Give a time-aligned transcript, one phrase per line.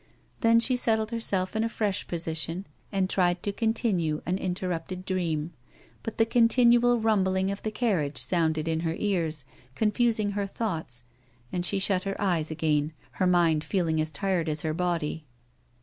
[0.39, 5.53] Then she settled herself in a fresh position, and tried to continue an interrupted dream,
[6.01, 9.43] but the continual rumbling of the carriage sounded in her ears,
[9.75, 11.03] con fusing her thoughts,
[11.53, 15.23] and she shut her eyes again, her mind feeling as tired as her body.